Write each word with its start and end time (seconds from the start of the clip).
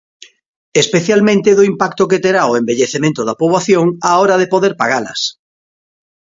Especialmente 0.81 1.49
do 1.57 1.67
impacto 1.71 2.09
que 2.11 2.21
terá 2.25 2.43
o 2.51 2.57
envellecemento 2.61 3.21
da 3.27 3.37
poboación 3.41 3.85
á 4.09 4.11
hora 4.21 4.35
de 4.41 4.51
poder 4.53 4.73
pagalas. 4.81 5.19